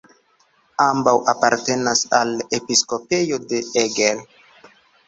Ambaŭ 0.85 1.13
apartenis 1.35 2.03
al 2.23 2.35
episkopejo 2.61 3.43
de 3.53 3.63
Eger. 3.87 4.27